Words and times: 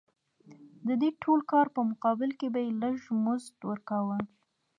د 0.87 0.89
دې 1.01 1.09
ټول 1.21 1.39
کار 1.51 1.65
په 1.75 1.81
مقابل 1.89 2.29
کې 2.39 2.47
به 2.53 2.59
یې 2.65 2.71
لږ 2.81 2.97
مزد 3.23 3.55
ورکاوه 3.69 4.17